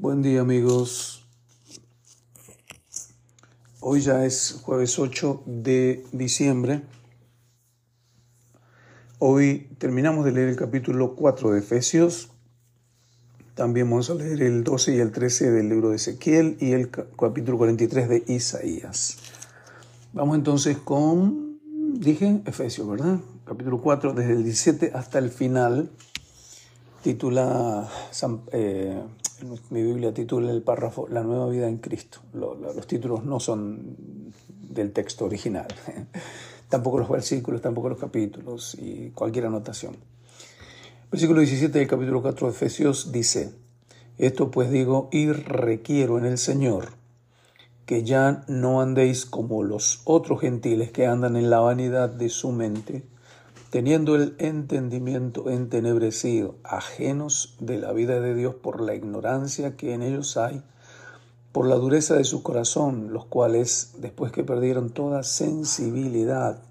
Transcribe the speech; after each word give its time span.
Buen 0.00 0.22
día 0.22 0.42
amigos. 0.42 1.26
Hoy 3.80 4.00
ya 4.00 4.24
es 4.24 4.60
jueves 4.62 4.96
8 4.96 5.42
de 5.44 6.06
diciembre. 6.12 6.82
Hoy 9.18 9.68
terminamos 9.78 10.24
de 10.24 10.30
leer 10.30 10.50
el 10.50 10.54
capítulo 10.54 11.16
4 11.16 11.50
de 11.50 11.58
Efesios. 11.58 12.30
También 13.56 13.90
vamos 13.90 14.08
a 14.08 14.14
leer 14.14 14.40
el 14.42 14.62
12 14.62 14.94
y 14.94 15.00
el 15.00 15.10
13 15.10 15.50
del 15.50 15.68
libro 15.68 15.90
de 15.90 15.96
Ezequiel 15.96 16.56
y 16.60 16.74
el 16.74 16.90
capítulo 16.90 17.58
43 17.58 18.08
de 18.08 18.24
Isaías. 18.28 19.16
Vamos 20.12 20.36
entonces 20.36 20.78
con, 20.78 21.58
dije, 21.94 22.40
Efesios, 22.44 22.88
¿verdad? 22.88 23.18
Capítulo 23.44 23.80
4, 23.82 24.12
desde 24.12 24.34
el 24.34 24.44
17 24.44 24.92
hasta 24.94 25.18
el 25.18 25.30
final. 25.30 25.90
Titula 27.02 27.88
eh, 28.52 29.02
mi 29.70 29.82
Biblia 29.82 30.12
titula 30.12 30.50
el 30.50 30.62
párrafo 30.62 31.08
La 31.08 31.22
nueva 31.22 31.48
vida 31.48 31.68
en 31.68 31.78
Cristo. 31.78 32.20
los 32.32 32.86
títulos 32.86 33.24
no 33.24 33.40
son 33.40 33.96
del 34.48 34.92
texto 34.92 35.24
original, 35.24 35.66
tampoco 36.68 36.98
los 36.98 37.08
versículos, 37.08 37.62
tampoco 37.62 37.88
los 37.88 37.98
capítulos 37.98 38.76
y 38.78 39.10
cualquier 39.10 39.46
anotación. 39.46 39.96
Versículo 41.10 41.40
17 41.40 41.78
del 41.78 41.88
capítulo 41.88 42.20
4 42.20 42.48
de 42.48 42.52
Efesios 42.52 43.12
dice, 43.12 43.52
Esto 44.18 44.50
pues 44.50 44.70
digo 44.70 45.08
y 45.10 45.32
requiero 45.32 46.18
en 46.18 46.26
el 46.26 46.38
Señor 46.38 46.90
que 47.86 48.04
ya 48.04 48.44
no 48.48 48.82
andéis 48.82 49.24
como 49.24 49.62
los 49.62 50.02
otros 50.04 50.42
gentiles 50.42 50.92
que 50.92 51.06
andan 51.06 51.36
en 51.36 51.48
la 51.48 51.60
vanidad 51.60 52.10
de 52.10 52.28
su 52.28 52.52
mente, 52.52 53.02
teniendo 53.70 54.16
el 54.16 54.34
entendimiento 54.38 55.50
entenebrecido, 55.50 56.56
ajenos 56.64 57.56
de 57.60 57.78
la 57.78 57.92
vida 57.92 58.20
de 58.20 58.34
Dios 58.34 58.54
por 58.54 58.80
la 58.80 58.94
ignorancia 58.94 59.76
que 59.76 59.92
en 59.92 60.02
ellos 60.02 60.36
hay, 60.36 60.62
por 61.52 61.66
la 61.66 61.76
dureza 61.76 62.14
de 62.14 62.24
su 62.24 62.42
corazón, 62.42 63.12
los 63.12 63.26
cuales, 63.26 63.92
después 63.98 64.32
que 64.32 64.44
perdieron 64.44 64.90
toda 64.90 65.22
sensibilidad, 65.22 66.62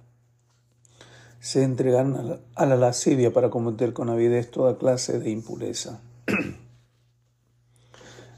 se 1.39 1.63
entregaron 1.63 2.39
a 2.55 2.65
la, 2.65 2.75
lascivia 2.75 3.31
para 3.31 3.49
cometer 3.49 3.93
con 3.93 4.09
avidez 4.09 4.49
toda 4.49 4.77
clase 4.77 5.19
de 5.19 5.29
impureza. 5.29 5.99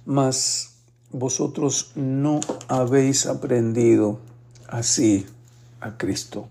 Mas 0.05 0.76
vosotros 1.11 1.92
no 1.95 2.39
habéis 2.67 3.26
aprendido 3.26 4.20
así 4.67 5.26
a 5.80 5.98
Cristo. 5.98 6.48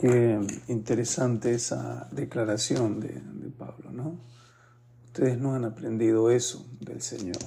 Qué 0.00 0.40
interesante 0.68 1.54
esa 1.54 2.08
declaración 2.10 3.00
de, 3.00 3.22
Pablo, 3.56 3.92
¿no? 3.92 4.18
Ustedes 5.06 5.38
no 5.38 5.54
han 5.54 5.64
aprendido 5.64 6.30
eso 6.30 6.66
del 6.80 7.00
Señor. 7.00 7.38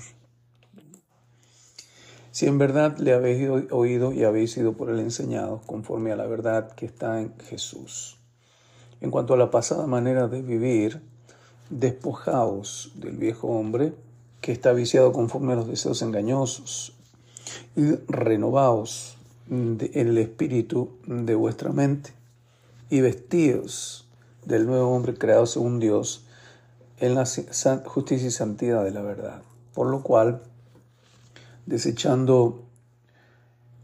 Si 2.31 2.45
en 2.45 2.57
verdad 2.57 2.97
le 2.97 3.13
habéis 3.13 3.49
oído 3.71 4.13
y 4.13 4.23
habéis 4.23 4.53
sido 4.53 4.73
por 4.73 4.89
él 4.89 4.99
enseñados 4.99 5.65
conforme 5.65 6.13
a 6.13 6.15
la 6.15 6.27
verdad 6.27 6.71
que 6.71 6.85
está 6.85 7.19
en 7.19 7.37
Jesús. 7.39 8.17
En 9.01 9.11
cuanto 9.11 9.33
a 9.33 9.37
la 9.37 9.51
pasada 9.51 9.85
manera 9.85 10.29
de 10.29 10.41
vivir, 10.41 11.01
despojaos 11.69 12.93
del 12.95 13.17
viejo 13.17 13.49
hombre 13.49 13.93
que 14.39 14.53
está 14.53 14.71
viciado 14.71 15.11
conforme 15.11 15.53
a 15.53 15.57
los 15.57 15.67
deseos 15.67 16.01
engañosos 16.01 16.93
y 17.75 17.95
renovaos 18.07 19.17
en 19.49 19.77
el 19.93 20.17
espíritu 20.17 20.97
de 21.05 21.35
vuestra 21.35 21.73
mente 21.73 22.16
y 22.89 23.01
vestidos 23.01 24.07
del 24.45 24.65
nuevo 24.65 24.95
hombre 24.95 25.13
creado 25.13 25.45
según 25.45 25.79
Dios 25.79 26.25
en 26.99 27.15
la 27.15 27.25
justicia 27.85 28.27
y 28.27 28.31
santidad 28.31 28.83
de 28.83 28.91
la 28.91 29.01
verdad. 29.01 29.41
Por 29.73 29.87
lo 29.87 30.01
cual, 30.01 30.41
desechando 31.65 32.63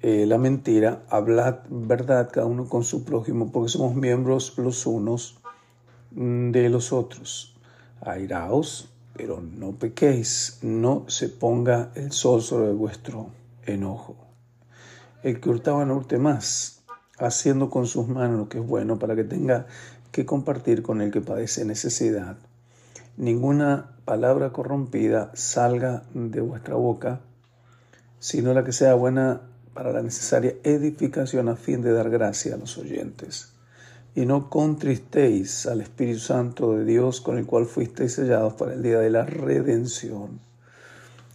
eh, 0.02 0.26
la 0.26 0.38
mentira, 0.38 1.04
hablad 1.10 1.60
verdad 1.70 2.30
cada 2.32 2.46
uno 2.46 2.68
con 2.68 2.84
su 2.84 3.04
prójimo, 3.04 3.52
porque 3.52 3.70
somos 3.70 3.96
miembros 3.96 4.58
los 4.58 4.86
unos 4.86 5.38
mm, 6.12 6.52
de 6.52 6.70
los 6.70 6.92
otros. 6.92 7.56
Airaos, 8.02 8.90
pero 9.16 9.40
no 9.40 9.74
pequéis, 9.74 10.60
no 10.62 11.06
se 11.08 11.30
ponga 11.30 11.92
el 11.96 12.12
sol 12.12 12.42
sobre 12.42 12.74
vuestro 12.74 13.28
enojo. 13.66 14.16
El 15.22 15.40
que 15.40 15.50
hurtaba 15.50 15.86
no 15.86 15.96
hurte 15.96 16.18
más, 16.18 16.83
haciendo 17.18 17.70
con 17.70 17.86
sus 17.86 18.08
manos 18.08 18.38
lo 18.38 18.50
que 18.50 18.60
es 18.60 18.66
bueno 18.66 19.00
para 19.00 19.16
que 19.16 19.24
tenga 19.24 19.68
que 20.12 20.26
compartir 20.26 20.84
con 20.84 21.02
el 21.02 21.12
que 21.12 21.22
padece 21.22 21.66
necesidad. 21.66 22.38
Ninguna 23.18 23.92
palabra 24.06 24.52
corrompida 24.52 25.32
salga 25.34 26.04
de 26.14 26.42
vuestra 26.42 26.76
boca, 26.76 27.22
sino 28.20 28.54
la 28.54 28.64
que 28.64 28.72
sea 28.72 28.96
buena 28.96 29.42
para 29.74 29.92
la 29.92 30.02
necesaria 30.02 30.56
edificación 30.64 31.50
a 31.50 31.56
fin 31.56 31.82
de 31.82 31.94
dar 31.94 32.10
gracia 32.10 32.56
a 32.56 32.58
los 32.58 32.78
oyentes. 32.78 33.54
Y 34.16 34.26
no 34.26 34.50
contristéis 34.50 35.66
al 35.66 35.82
Espíritu 35.82 36.20
Santo 36.20 36.76
de 36.76 36.86
Dios 36.86 37.22
con 37.22 37.38
el 37.38 37.46
cual 37.46 37.66
fuisteis 37.66 38.14
sellados 38.14 38.54
para 38.54 38.74
el 38.74 38.84
día 38.84 39.00
de 39.00 39.10
la 39.10 39.26
redención. 39.26 40.40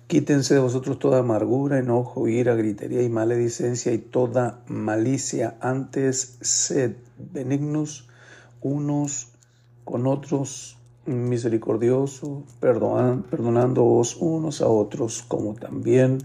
Quítense 0.08 0.54
de 0.54 0.60
vosotros 0.60 0.98
toda 0.98 1.18
amargura, 1.18 1.78
enojo, 1.78 2.28
ira, 2.28 2.54
gritería 2.54 3.02
y 3.02 3.10
maledicencia 3.10 3.92
y 3.92 3.98
toda 3.98 4.64
malicia. 4.66 5.58
Antes 5.60 6.38
sed 6.40 6.96
benignos 7.18 8.08
unos 8.62 9.28
con 9.84 10.06
otros, 10.06 10.78
misericordiosos, 11.04 12.44
perdonándoos 12.58 14.16
unos 14.16 14.62
a 14.62 14.68
otros, 14.68 15.22
como 15.28 15.52
también, 15.52 16.16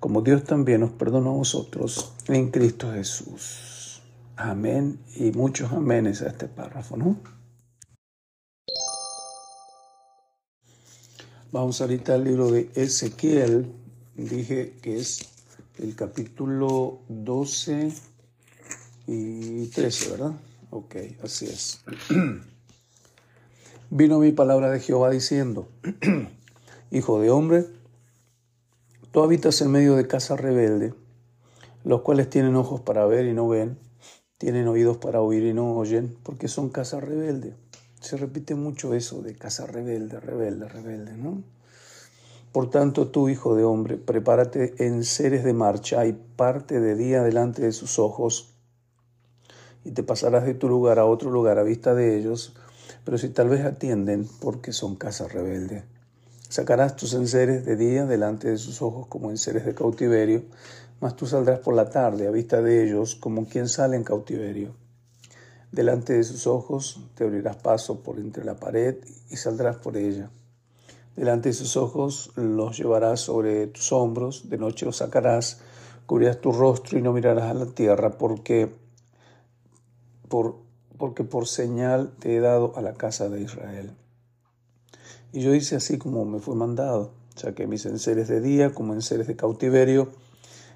como 0.00 0.22
Dios 0.22 0.42
también 0.42 0.82
os 0.82 0.90
perdonó 0.90 1.30
a 1.30 1.34
vosotros 1.34 2.12
en 2.26 2.50
Cristo 2.50 2.90
Jesús. 2.92 4.02
Amén 4.34 4.98
y 5.14 5.30
muchos 5.30 5.70
aménes 5.70 6.22
a 6.22 6.26
este 6.30 6.48
párrafo, 6.48 6.96
¿no? 6.96 7.16
Vamos 11.52 11.80
ahorita 11.80 12.14
al 12.14 12.22
libro 12.22 12.48
de 12.52 12.70
Ezequiel. 12.76 13.72
Dije 14.14 14.76
que 14.80 15.00
es 15.00 15.28
el 15.78 15.96
capítulo 15.96 17.00
12 17.08 17.92
y 19.08 19.66
13, 19.66 20.10
¿verdad? 20.12 20.32
Ok, 20.70 20.94
así 21.24 21.46
es. 21.46 21.80
Vino 23.90 24.20
mi 24.20 24.30
palabra 24.30 24.70
de 24.70 24.78
Jehová 24.78 25.10
diciendo, 25.10 25.66
Hijo 26.92 27.20
de 27.20 27.30
hombre, 27.30 27.66
tú 29.10 29.20
habitas 29.20 29.60
en 29.60 29.72
medio 29.72 29.96
de 29.96 30.06
casa 30.06 30.36
rebelde, 30.36 30.94
los 31.82 32.02
cuales 32.02 32.30
tienen 32.30 32.54
ojos 32.54 32.80
para 32.82 33.06
ver 33.06 33.26
y 33.26 33.32
no 33.32 33.48
ven, 33.48 33.76
tienen 34.38 34.68
oídos 34.68 34.98
para 34.98 35.20
oír 35.20 35.42
y 35.42 35.52
no 35.52 35.76
oyen, 35.76 36.16
porque 36.22 36.46
son 36.46 36.68
casa 36.68 37.00
rebelde. 37.00 37.56
Se 38.00 38.16
repite 38.16 38.54
mucho 38.54 38.94
eso 38.94 39.20
de 39.22 39.36
casa 39.36 39.66
rebelde, 39.66 40.18
rebelde, 40.20 40.68
rebelde, 40.68 41.16
¿no? 41.16 41.42
Por 42.50 42.70
tanto, 42.70 43.08
tú, 43.08 43.28
hijo 43.28 43.54
de 43.54 43.62
hombre, 43.62 43.96
prepárate 43.96 44.74
en 44.84 45.04
seres 45.04 45.44
de 45.44 45.52
marcha 45.52 46.04
y 46.06 46.14
parte 46.14 46.80
de 46.80 46.96
día 46.96 47.22
delante 47.22 47.62
de 47.62 47.72
sus 47.72 47.98
ojos, 47.98 48.54
y 49.84 49.92
te 49.92 50.02
pasarás 50.02 50.44
de 50.44 50.54
tu 50.54 50.68
lugar 50.68 50.98
a 50.98 51.04
otro 51.06 51.30
lugar 51.30 51.58
a 51.58 51.62
vista 51.62 51.94
de 51.94 52.18
ellos, 52.18 52.54
pero 53.04 53.18
si 53.18 53.28
tal 53.28 53.48
vez 53.48 53.64
atienden, 53.64 54.26
porque 54.40 54.72
son 54.72 54.96
casa 54.96 55.28
rebelde. 55.28 55.84
Sacarás 56.48 56.96
tus 56.96 57.14
enseres 57.14 57.64
de 57.64 57.76
día 57.76 58.06
delante 58.06 58.50
de 58.50 58.58
sus 58.58 58.82
ojos 58.82 59.06
como 59.06 59.30
enseres 59.30 59.64
de 59.64 59.74
cautiverio, 59.74 60.42
mas 61.00 61.16
tú 61.16 61.26
saldrás 61.26 61.60
por 61.60 61.74
la 61.74 61.88
tarde 61.88 62.26
a 62.26 62.30
vista 62.30 62.60
de 62.60 62.82
ellos 62.84 63.14
como 63.14 63.46
quien 63.46 63.68
sale 63.68 63.96
en 63.96 64.04
cautiverio. 64.04 64.79
Delante 65.72 66.14
de 66.14 66.24
sus 66.24 66.48
ojos 66.48 66.98
te 67.14 67.22
abrirás 67.22 67.54
paso 67.54 68.00
por 68.00 68.18
entre 68.18 68.44
la 68.44 68.56
pared 68.56 68.96
y 69.30 69.36
saldrás 69.36 69.76
por 69.76 69.96
ella. 69.96 70.28
Delante 71.14 71.50
de 71.50 71.52
sus 71.52 71.76
ojos 71.76 72.32
los 72.34 72.76
llevarás 72.76 73.20
sobre 73.20 73.68
tus 73.68 73.92
hombros, 73.92 74.50
de 74.50 74.58
noche 74.58 74.84
los 74.84 74.96
sacarás, 74.96 75.60
cubrirás 76.06 76.40
tu 76.40 76.50
rostro 76.50 76.98
y 76.98 77.02
no 77.02 77.12
mirarás 77.12 77.44
a 77.44 77.54
la 77.54 77.66
tierra, 77.66 78.18
porque 78.18 78.74
por, 80.28 80.56
porque 80.98 81.22
por 81.22 81.46
señal 81.46 82.16
te 82.18 82.34
he 82.34 82.40
dado 82.40 82.72
a 82.76 82.82
la 82.82 82.94
casa 82.94 83.28
de 83.28 83.40
Israel. 83.40 83.92
Y 85.32 85.40
yo 85.40 85.54
hice 85.54 85.76
así 85.76 85.98
como 85.98 86.24
me 86.24 86.40
fue 86.40 86.56
mandado, 86.56 87.12
saqué 87.36 87.68
mis 87.68 87.86
enseres 87.86 88.26
de 88.26 88.40
día 88.40 88.74
como 88.74 88.92
enseres 88.92 89.28
de 89.28 89.36
cautiverio, 89.36 90.10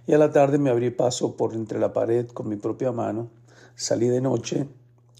y 0.07 0.13
a 0.13 0.19
la 0.19 0.31
tarde 0.31 0.59
me 0.59 0.71
abrí 0.71 0.91
paso 0.91 1.37
por 1.37 1.53
entre 1.55 1.81
la 1.81 1.93
pared 1.93 2.29
con 2.29 2.49
mi 2.49 2.55
propia 2.55 2.93
mano, 2.93 3.29
salí 3.75 4.07
de 4.07 4.21
noche 4.21 4.69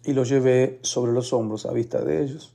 y 0.05 0.13
lo 0.13 0.25
llevé 0.25 0.79
sobre 0.83 1.13
los 1.13 1.33
hombros 1.33 1.67
a 1.67 1.73
vista 1.73 2.03
de 2.03 2.23
ellos. 2.23 2.53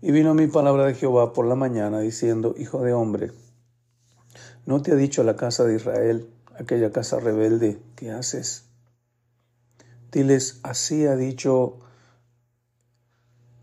Y 0.00 0.10
vino 0.12 0.34
mi 0.34 0.46
palabra 0.46 0.86
de 0.86 0.94
Jehová 0.94 1.32
por 1.32 1.46
la 1.46 1.54
mañana 1.54 2.00
diciendo, 2.00 2.54
Hijo 2.56 2.82
de 2.82 2.92
hombre, 2.92 3.32
¿no 4.66 4.82
te 4.82 4.92
ha 4.92 4.96
dicho 4.96 5.22
la 5.22 5.36
casa 5.36 5.64
de 5.64 5.76
Israel, 5.76 6.28
aquella 6.58 6.90
casa 6.90 7.20
rebelde, 7.20 7.78
que 7.96 8.10
haces? 8.10 8.64
Diles, 10.10 10.60
así 10.62 11.06
ha 11.06 11.16
dicho 11.16 11.78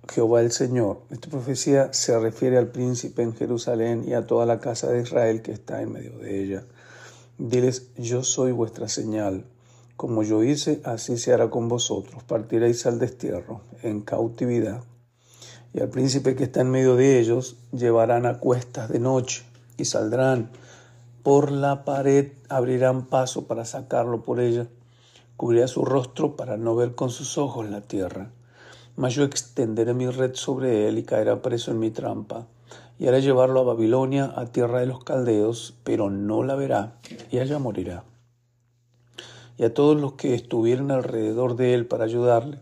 Jehová 0.09 0.41
el 0.41 0.51
Señor. 0.51 1.01
Esta 1.09 1.29
profecía 1.29 1.93
se 1.93 2.17
refiere 2.19 2.57
al 2.57 2.67
príncipe 2.67 3.21
en 3.21 3.35
Jerusalén 3.35 4.03
y 4.07 4.13
a 4.13 4.25
toda 4.25 4.45
la 4.45 4.59
casa 4.59 4.89
de 4.91 5.01
Israel 5.01 5.41
que 5.41 5.51
está 5.51 5.81
en 5.81 5.91
medio 5.91 6.17
de 6.17 6.41
ella. 6.41 6.65
Diles, 7.37 7.93
yo 7.95 8.23
soy 8.23 8.51
vuestra 8.51 8.87
señal. 8.87 9.45
Como 9.99 10.23
yo 10.23 10.43
hice, 10.43 10.79
así 10.85 11.17
se 11.17 11.33
hará 11.33 11.49
con 11.49 11.67
vosotros. 11.67 12.23
Partiréis 12.23 12.85
al 12.85 12.99
destierro, 12.99 13.59
en 13.83 13.99
cautividad. 13.99 14.81
Y 15.73 15.81
al 15.81 15.89
príncipe 15.89 16.37
que 16.37 16.45
está 16.45 16.61
en 16.61 16.71
medio 16.71 16.95
de 16.95 17.19
ellos 17.19 17.57
llevarán 17.73 18.25
a 18.25 18.39
cuestas 18.39 18.87
de 18.87 18.99
noche 18.99 19.43
y 19.75 19.83
saldrán 19.83 20.51
por 21.21 21.51
la 21.51 21.83
pared, 21.83 22.31
abrirán 22.47 23.07
paso 23.07 23.45
para 23.45 23.65
sacarlo 23.65 24.23
por 24.23 24.39
ella. 24.39 24.67
Cubrirá 25.35 25.67
su 25.67 25.83
rostro 25.83 26.37
para 26.37 26.55
no 26.55 26.77
ver 26.77 26.95
con 26.95 27.09
sus 27.09 27.37
ojos 27.37 27.69
la 27.69 27.81
tierra 27.81 28.31
mas 28.99 29.15
yo 29.15 29.23
extenderé 29.23 29.93
mi 29.93 30.07
red 30.09 30.35
sobre 30.35 30.89
él 30.89 30.97
y 30.97 31.03
caerá 31.03 31.41
preso 31.41 31.71
en 31.71 31.79
mi 31.79 31.89
trampa, 31.89 32.47
y 32.99 33.07
haré 33.07 33.21
llevarlo 33.21 33.61
a 33.61 33.63
Babilonia, 33.63 34.33
a 34.35 34.47
tierra 34.47 34.81
de 34.81 34.87
los 34.87 35.05
caldeos, 35.05 35.73
pero 35.85 36.09
no 36.09 36.43
la 36.43 36.55
verá, 36.55 36.97
y 37.31 37.39
allá 37.39 37.59
morirá. 37.59 38.03
Y 39.59 39.65
a 39.65 39.73
todos 39.75 40.01
los 40.01 40.13
que 40.13 40.33
estuvieron 40.33 40.89
alrededor 40.89 41.55
de 41.55 41.75
él 41.75 41.85
para 41.85 42.05
ayudarle, 42.05 42.57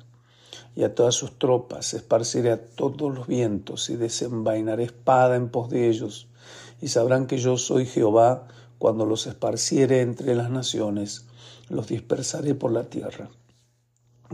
y 0.75 0.83
a 0.83 0.94
todas 0.94 1.15
sus 1.15 1.39
tropas, 1.39 1.94
esparciré 1.94 2.51
a 2.51 2.65
todos 2.65 3.15
los 3.15 3.25
vientos, 3.25 3.89
y 3.89 3.95
desenvainaré 3.95 4.83
espada 4.83 5.38
en 5.38 5.47
pos 5.47 5.69
de 5.69 5.88
ellos, 5.88 6.27
y 6.81 6.89
sabrán 6.89 7.25
que 7.25 7.38
yo 7.38 7.57
soy 7.57 7.85
Jehová, 7.85 8.49
cuando 8.77 9.05
los 9.05 9.25
esparciere 9.27 10.01
entre 10.01 10.35
las 10.35 10.49
naciones, 10.49 11.25
los 11.69 11.88
dispersaré 11.88 12.53
por 12.53 12.73
la 12.73 12.83
tierra 12.83 13.29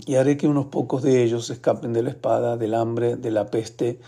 y 0.06 0.16
haré 0.16 0.38
que 0.38 0.48
unos 0.48 0.68
pocos 0.68 1.04
de 1.04 1.24
ellos 1.24 1.50
escapen 1.50 1.94
de 1.94 2.04
la 2.04 2.10
espada, 2.10 2.58
del 2.58 2.74
hambre, 2.74 3.16
de 3.16 3.32
la 3.32 3.48
peste, 3.48 4.00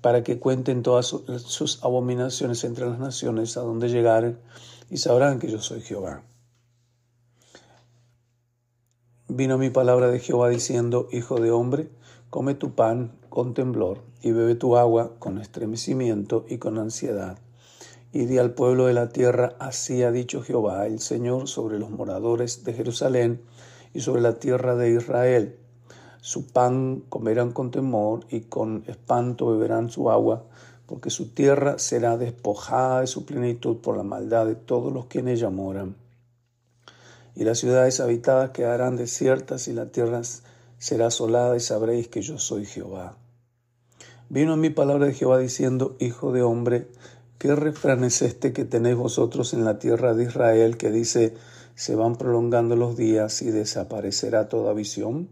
para 0.00 0.22
que 0.22 0.38
cuenten 0.38 0.82
todas 0.82 1.06
sus 1.06 1.82
abominaciones 1.84 2.64
entre 2.64 2.88
las 2.88 2.98
naciones 2.98 3.56
a 3.56 3.60
donde 3.60 3.88
llegaren, 3.88 4.38
y 4.90 4.96
sabrán 4.96 5.38
que 5.38 5.50
yo 5.50 5.60
soy 5.60 5.80
Jehová. 5.80 6.22
Vino 9.30 9.58
mi 9.58 9.68
palabra 9.68 10.08
de 10.08 10.20
Jehová 10.20 10.48
diciendo, 10.48 11.06
Hijo 11.12 11.38
de 11.38 11.50
hombre, 11.50 11.90
come 12.30 12.54
tu 12.54 12.74
pan 12.74 13.12
con 13.28 13.52
temblor, 13.52 13.98
y 14.22 14.32
bebe 14.32 14.54
tu 14.54 14.78
agua 14.78 15.16
con 15.18 15.36
estremecimiento 15.36 16.46
y 16.48 16.56
con 16.56 16.78
ansiedad. 16.78 17.38
Y 18.10 18.24
di 18.24 18.38
al 18.38 18.54
pueblo 18.54 18.86
de 18.86 18.94
la 18.94 19.10
tierra, 19.10 19.54
así 19.58 20.02
ha 20.02 20.10
dicho 20.10 20.40
Jehová, 20.40 20.86
el 20.86 20.98
Señor, 20.98 21.46
sobre 21.46 21.78
los 21.78 21.90
moradores 21.90 22.64
de 22.64 22.72
Jerusalén, 22.72 23.42
y 23.92 24.00
sobre 24.00 24.22
la 24.22 24.38
tierra 24.38 24.76
de 24.76 24.92
Israel. 24.94 25.58
Su 26.22 26.46
pan 26.46 27.02
comerán 27.10 27.52
con 27.52 27.70
temor 27.70 28.20
y 28.30 28.40
con 28.40 28.82
espanto 28.86 29.52
beberán 29.52 29.90
su 29.90 30.10
agua, 30.10 30.46
porque 30.86 31.10
su 31.10 31.34
tierra 31.34 31.78
será 31.78 32.16
despojada 32.16 33.02
de 33.02 33.06
su 33.06 33.26
plenitud 33.26 33.76
por 33.76 33.98
la 33.98 34.04
maldad 34.04 34.46
de 34.46 34.54
todos 34.54 34.90
los 34.90 35.04
que 35.04 35.18
en 35.18 35.28
ella 35.28 35.50
moran. 35.50 36.07
Y 37.38 37.44
las 37.44 37.60
ciudades 37.60 38.00
habitadas 38.00 38.50
quedarán 38.50 38.96
desiertas 38.96 39.68
y 39.68 39.72
la 39.72 39.92
tierra 39.92 40.22
será 40.78 41.06
asolada 41.06 41.56
y 41.56 41.60
sabréis 41.60 42.08
que 42.08 42.20
yo 42.20 42.36
soy 42.36 42.66
Jehová. 42.66 43.16
Vino 44.28 44.54
a 44.54 44.56
mí 44.56 44.70
palabra 44.70 45.06
de 45.06 45.14
Jehová 45.14 45.38
diciendo, 45.38 45.94
Hijo 46.00 46.32
de 46.32 46.42
hombre, 46.42 46.88
¿qué 47.38 47.54
refrán 47.54 48.02
es 48.02 48.22
este 48.22 48.52
que 48.52 48.64
tenéis 48.64 48.96
vosotros 48.96 49.54
en 49.54 49.64
la 49.64 49.78
tierra 49.78 50.14
de 50.14 50.24
Israel 50.24 50.76
que 50.78 50.90
dice, 50.90 51.36
se 51.76 51.94
van 51.94 52.16
prolongando 52.16 52.74
los 52.74 52.96
días 52.96 53.40
y 53.42 53.52
desaparecerá 53.52 54.48
toda 54.48 54.72
visión? 54.72 55.28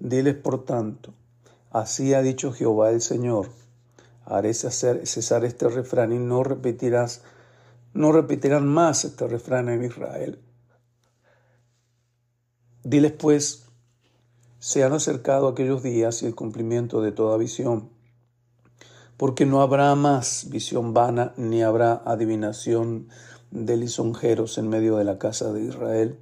Diles 0.00 0.34
por 0.34 0.64
tanto, 0.64 1.14
así 1.70 2.14
ha 2.14 2.22
dicho 2.22 2.52
Jehová 2.52 2.90
el 2.90 3.00
Señor, 3.00 3.46
haré 4.24 4.54
cesar 4.54 5.44
este 5.44 5.68
refrán 5.68 6.12
y 6.12 6.18
no 6.18 6.42
repetirás, 6.42 7.22
no 7.94 8.10
repetirán 8.10 8.66
más 8.66 9.04
este 9.04 9.28
refrán 9.28 9.68
en 9.68 9.84
Israel. 9.84 10.40
Diles 12.84 13.12
pues, 13.12 13.66
se 14.58 14.82
han 14.82 14.92
acercado 14.92 15.46
aquellos 15.46 15.84
días 15.84 16.22
y 16.22 16.26
el 16.26 16.34
cumplimiento 16.34 17.00
de 17.00 17.12
toda 17.12 17.36
visión, 17.36 17.90
porque 19.16 19.46
no 19.46 19.62
habrá 19.62 19.94
más 19.94 20.48
visión 20.50 20.92
vana 20.92 21.32
ni 21.36 21.62
habrá 21.62 22.02
adivinación 22.04 23.08
de 23.52 23.76
lisonjeros 23.76 24.58
en 24.58 24.68
medio 24.68 24.96
de 24.96 25.04
la 25.04 25.18
casa 25.18 25.52
de 25.52 25.62
Israel. 25.62 26.18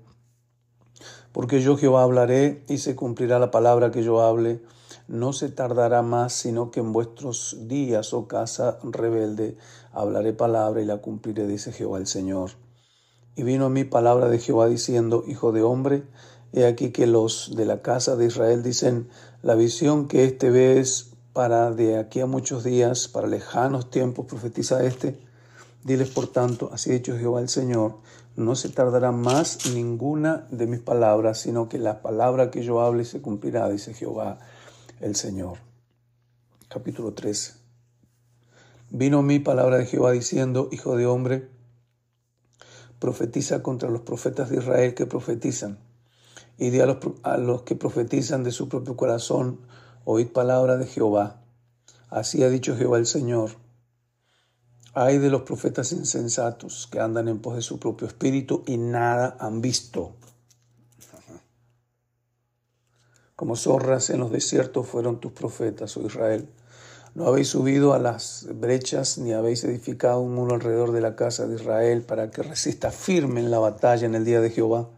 Porque 1.32 1.62
yo 1.62 1.78
Jehová 1.78 2.02
hablaré 2.02 2.64
y 2.68 2.78
se 2.78 2.94
cumplirá 2.94 3.38
la 3.38 3.50
palabra 3.50 3.90
que 3.90 4.02
yo 4.02 4.20
hable. 4.20 4.60
No 5.08 5.32
se 5.32 5.48
tardará 5.48 6.02
más, 6.02 6.34
sino 6.34 6.70
que 6.70 6.80
en 6.80 6.92
vuestros 6.92 7.56
días, 7.68 8.12
oh 8.12 8.26
casa 8.28 8.78
rebelde, 8.82 9.56
hablaré 9.92 10.34
palabra 10.34 10.82
y 10.82 10.84
la 10.84 10.98
cumpliré, 10.98 11.46
dice 11.46 11.72
Jehová 11.72 11.98
el 11.98 12.06
Señor. 12.06 12.50
Y 13.36 13.44
vino 13.44 13.66
a 13.66 13.70
mí 13.70 13.84
palabra 13.84 14.28
de 14.28 14.38
Jehová 14.38 14.68
diciendo, 14.68 15.24
Hijo 15.26 15.52
de 15.52 15.62
hombre, 15.62 16.02
he 16.52 16.66
aquí 16.66 16.90
que 16.90 17.06
los 17.06 17.54
de 17.56 17.64
la 17.64 17.82
casa 17.82 18.16
de 18.16 18.26
Israel 18.26 18.62
dicen, 18.62 19.08
la 19.42 19.54
visión 19.54 20.08
que 20.08 20.24
éste 20.24 20.50
ve 20.50 20.80
es 20.80 21.10
para 21.32 21.70
de 21.70 21.98
aquí 21.98 22.20
a 22.20 22.26
muchos 22.26 22.64
días, 22.64 23.08
para 23.08 23.28
lejanos 23.28 23.90
tiempos, 23.90 24.26
profetiza 24.26 24.84
este. 24.84 25.18
Diles, 25.84 26.10
por 26.10 26.26
tanto, 26.26 26.70
así 26.72 26.90
ha 26.90 26.94
dicho 26.94 27.16
Jehová 27.16 27.40
el 27.40 27.48
Señor, 27.48 27.98
no 28.36 28.54
se 28.54 28.68
tardará 28.68 29.12
más 29.12 29.70
ninguna 29.74 30.46
de 30.50 30.66
mis 30.66 30.80
palabras, 30.80 31.40
sino 31.40 31.68
que 31.68 31.78
la 31.78 32.02
palabra 32.02 32.50
que 32.50 32.62
yo 32.62 32.80
hable 32.80 33.04
se 33.04 33.20
cumplirá, 33.20 33.68
dice 33.68 33.94
Jehová 33.94 34.38
el 35.00 35.16
Señor. 35.16 35.58
Capítulo 36.68 37.14
13. 37.14 37.54
Vino 38.90 39.22
mi 39.22 39.38
palabra 39.38 39.78
de 39.78 39.86
Jehová 39.86 40.12
diciendo, 40.12 40.68
Hijo 40.72 40.96
de 40.96 41.06
hombre, 41.06 41.48
profetiza 42.98 43.62
contra 43.62 43.88
los 43.88 44.02
profetas 44.02 44.50
de 44.50 44.58
Israel 44.58 44.94
que 44.94 45.06
profetizan, 45.06 45.78
y 46.60 46.70
di 46.70 46.78
a 46.78 46.86
los, 46.86 47.62
que 47.62 47.74
profetizan 47.74 48.44
de 48.44 48.52
su 48.52 48.68
propio 48.68 48.96
corazón, 48.96 49.58
oíd 50.04 50.28
palabra 50.28 50.76
de 50.76 50.86
Jehová. 50.86 51.40
Así 52.08 52.44
ha 52.44 52.48
dicho 52.48 52.76
Jehová 52.76 52.98
el 52.98 53.06
Señor 53.06 53.50
hay 54.92 55.18
de 55.18 55.30
los 55.30 55.42
profetas 55.42 55.92
insensatos 55.92 56.88
que 56.90 56.98
andan 56.98 57.28
en 57.28 57.38
pos 57.38 57.54
de 57.54 57.62
su 57.62 57.78
propio 57.78 58.08
espíritu 58.08 58.64
y 58.66 58.76
nada 58.76 59.36
han 59.38 59.60
visto. 59.60 60.14
Como 63.36 63.56
zorras 63.56 64.10
en 64.10 64.20
los 64.20 64.32
desiertos 64.32 64.86
fueron 64.86 65.20
tus 65.20 65.32
profetas, 65.32 65.96
oh 65.96 66.02
Israel. 66.02 66.48
No 67.14 67.26
habéis 67.26 67.48
subido 67.48 67.94
a 67.94 67.98
las 67.98 68.46
brechas 68.52 69.18
ni 69.18 69.32
habéis 69.32 69.64
edificado 69.64 70.20
un 70.20 70.34
muro 70.34 70.54
alrededor 70.54 70.92
de 70.92 71.00
la 71.00 71.16
casa 71.16 71.46
de 71.46 71.54
Israel 71.54 72.02
para 72.02 72.30
que 72.30 72.42
resista 72.42 72.90
firme 72.90 73.40
en 73.40 73.50
la 73.50 73.58
batalla 73.58 74.06
en 74.06 74.14
el 74.14 74.24
día 74.24 74.40
de 74.40 74.50
Jehová. 74.50 74.88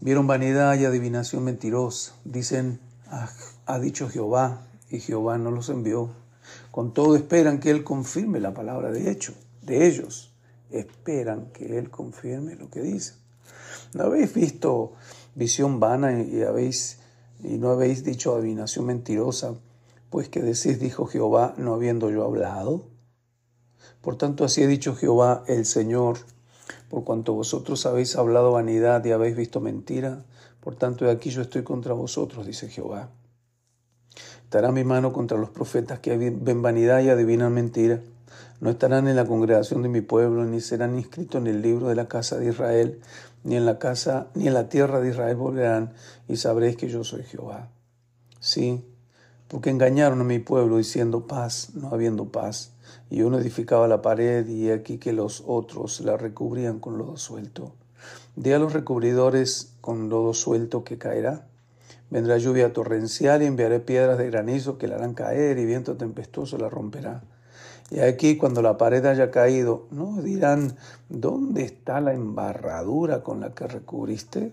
Vieron 0.00 0.26
vanidad 0.26 0.78
y 0.78 0.84
adivinación 0.84 1.44
mentirosa. 1.44 2.14
Dicen, 2.24 2.80
ah, 3.08 3.30
ha 3.66 3.78
dicho 3.78 4.08
Jehová, 4.08 4.68
y 4.90 5.00
Jehová 5.00 5.38
no 5.38 5.50
los 5.50 5.68
envió. 5.68 6.10
Con 6.70 6.94
todo 6.94 7.16
esperan 7.16 7.60
que 7.60 7.70
Él 7.70 7.84
confirme 7.84 8.40
la 8.40 8.54
palabra 8.54 8.90
de 8.90 9.10
hecho, 9.10 9.34
de 9.62 9.86
ellos. 9.86 10.32
Esperan 10.70 11.50
que 11.52 11.78
Él 11.78 11.90
confirme 11.90 12.54
lo 12.54 12.70
que 12.70 12.80
dice. 12.80 13.14
¿No 13.94 14.04
habéis 14.04 14.32
visto 14.34 14.92
visión 15.34 15.80
vana 15.80 16.22
y, 16.22 16.42
habéis, 16.42 16.98
y 17.42 17.58
no 17.58 17.70
habéis 17.70 18.04
dicho 18.04 18.36
adivinación 18.36 18.86
mentirosa? 18.86 19.54
Pues 20.10 20.28
que 20.28 20.40
decís, 20.40 20.78
dijo 20.78 21.06
Jehová, 21.06 21.54
no 21.58 21.74
habiendo 21.74 22.10
yo 22.10 22.24
hablado. 22.24 22.86
Por 24.00 24.16
tanto, 24.16 24.44
así 24.44 24.62
ha 24.62 24.66
dicho 24.66 24.94
Jehová 24.94 25.44
el 25.48 25.66
Señor, 25.66 26.18
por 26.88 27.04
cuanto 27.04 27.34
vosotros 27.34 27.84
habéis 27.86 28.16
hablado 28.16 28.52
vanidad 28.52 29.04
y 29.04 29.12
habéis 29.12 29.36
visto 29.36 29.60
mentira, 29.60 30.24
por 30.60 30.74
tanto 30.74 31.04
de 31.04 31.10
aquí 31.10 31.30
yo 31.30 31.42
estoy 31.42 31.62
contra 31.62 31.92
vosotros, 31.94 32.46
dice 32.46 32.68
Jehová. 32.68 33.10
Estará 34.44 34.72
mi 34.72 34.84
mano 34.84 35.12
contra 35.12 35.36
los 35.36 35.50
profetas 35.50 36.00
que 36.00 36.16
ven 36.16 36.62
vanidad 36.62 37.00
y 37.00 37.10
adivinan 37.10 37.52
mentira. 37.52 38.00
No 38.60 38.70
estarán 38.70 39.06
en 39.06 39.14
la 39.14 39.26
congregación 39.26 39.82
de 39.82 39.88
mi 39.88 40.00
pueblo, 40.00 40.44
ni 40.44 40.60
serán 40.60 40.96
inscritos 40.96 41.40
en 41.40 41.46
el 41.46 41.62
libro 41.62 41.88
de 41.88 41.94
la 41.94 42.08
casa 42.08 42.38
de 42.38 42.48
Israel, 42.48 43.00
ni 43.44 43.56
en 43.56 43.66
la 43.66 43.78
casa, 43.78 44.28
ni 44.34 44.48
en 44.48 44.54
la 44.54 44.68
tierra 44.68 45.00
de 45.00 45.10
Israel 45.10 45.36
volverán, 45.36 45.92
y 46.28 46.36
sabréis 46.36 46.76
que 46.76 46.88
yo 46.88 47.04
soy 47.04 47.22
Jehová. 47.22 47.70
Sí, 48.40 48.84
porque 49.48 49.70
engañaron 49.70 50.20
a 50.20 50.24
mi 50.24 50.38
pueblo 50.38 50.76
diciendo 50.76 51.26
paz, 51.26 51.70
no 51.74 51.88
habiendo 51.88 52.26
paz. 52.26 52.72
Y 53.10 53.22
uno 53.22 53.38
edificaba 53.38 53.88
la 53.88 54.02
pared, 54.02 54.46
y 54.46 54.70
aquí 54.70 54.98
que 54.98 55.12
los 55.12 55.42
otros 55.46 56.00
la 56.00 56.16
recubrían 56.16 56.78
con 56.78 56.98
lodo 56.98 57.16
suelto. 57.16 57.72
Di 58.36 58.52
a 58.52 58.58
los 58.58 58.72
recubridores 58.72 59.74
con 59.80 60.08
lodo 60.08 60.34
suelto 60.34 60.84
que 60.84 60.98
caerá 60.98 61.48
Vendrá 62.10 62.38
lluvia 62.38 62.72
torrencial 62.72 63.42
y 63.42 63.46
enviaré 63.46 63.80
piedras 63.80 64.16
de 64.16 64.30
granizo 64.30 64.78
que 64.78 64.88
la 64.88 64.96
harán 64.96 65.12
caer 65.12 65.58
y 65.58 65.66
viento 65.66 65.96
tempestuoso 65.96 66.56
la 66.56 66.70
romperá. 66.70 67.22
Y 67.90 68.00
aquí 68.00 68.38
cuando 68.38 68.62
la 68.62 68.78
pared 68.78 69.04
haya 69.04 69.30
caído, 69.30 69.86
¿no 69.90 70.22
dirán, 70.22 70.76
¿dónde 71.08 71.64
está 71.64 72.00
la 72.00 72.14
embarradura 72.14 73.22
con 73.22 73.40
la 73.40 73.54
que 73.54 73.66
recubriste? 73.66 74.52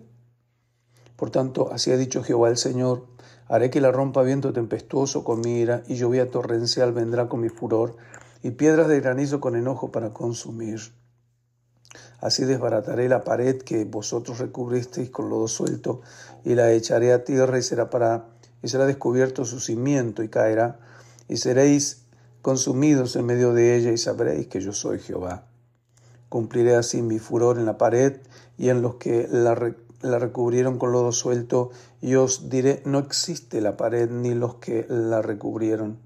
Por 1.15 1.29
tanto, 1.29 1.72
así 1.72 1.91
ha 1.91 1.98
dicho 1.98 2.24
Jehová 2.24 2.50
el 2.50 2.57
Señor, 2.57 3.05
Haré 3.48 3.69
que 3.69 3.81
la 3.81 3.91
rompa 3.91 4.24
viento 4.24 4.53
tempestuoso 4.53 5.24
con 5.24 5.41
mi 5.41 5.60
ira, 5.60 5.84
y 5.88 5.95
lluvia 5.95 6.31
torrencial 6.31 6.93
vendrá 6.93 7.29
con 7.29 7.41
mi 7.41 7.50
furor, 7.50 7.95
y 8.41 8.51
piedras 8.51 8.88
de 8.88 9.00
granizo 9.00 9.39
con 9.39 9.55
enojo 9.55 9.91
para 9.91 10.13
consumir. 10.13 10.79
Así 12.19 12.43
desbarataré 12.45 13.07
la 13.07 13.24
pared 13.24 13.62
que 13.62 13.86
vosotros 13.86 14.39
recubristeis 14.39 15.12
con 15.12 15.29
lodo 15.29 15.48
suelto, 15.48 16.01
y 16.43 16.55
la 16.55 16.72
echaré 16.72 17.13
a 17.13 17.24
tierra, 17.24 17.60
y 17.60 17.62
será 17.62 17.89
para 17.89 18.29
y 18.63 18.67
será 18.67 18.88
descubierto 18.88 19.45
su 19.45 19.60
cimiento, 19.60 20.24
y 20.24 20.29
caerá, 20.29 20.79
y 21.27 21.38
seréis 21.38 22.01
consumidos 22.41 23.15
en 23.15 23.27
medio 23.27 23.53
de 23.53 23.75
ella, 23.75 23.91
y 23.91 24.00
sabréis 24.00 24.48
que 24.48 24.60
yo 24.60 24.74
soy 24.74 24.98
Jehová. 25.00 25.45
Cumpliré 26.29 26.75
así 26.75 27.03
mi 27.03 27.19
furor 27.19 27.60
en 27.60 27.67
la 27.67 27.77
pared 27.77 28.17
y 28.57 28.69
en 28.69 28.81
los 28.81 28.95
que 28.95 29.27
la, 29.29 29.53
la 30.02 30.20
recubrieron 30.20 30.78
con 30.78 30.92
lodo 30.92 31.12
suelto, 31.12 31.72
y 32.02 32.16
os 32.16 32.50
diré, 32.50 32.82
no 32.86 33.00
existe 33.00 33.62
la 33.62 33.78
pared 33.78 34.10
ni 34.10 34.34
los 34.34 34.56
que 34.56 34.86
la 34.90 35.22
recubrieron. 35.22 36.00